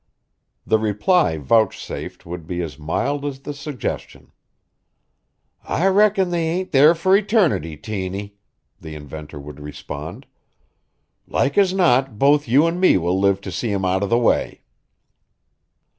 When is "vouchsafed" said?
1.37-2.25